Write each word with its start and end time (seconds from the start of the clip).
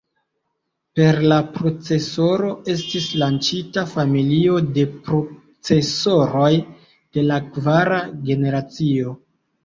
Per 0.99 1.17
la 1.31 1.35
procesoro 1.57 2.47
estis 2.75 3.05
lanĉita 3.23 3.83
familio 3.91 4.55
de 4.77 4.85
procesoroj 5.09 6.49
de 7.19 7.25
la 7.27 7.37
kvara 7.59 8.01
generacio. 8.31 9.15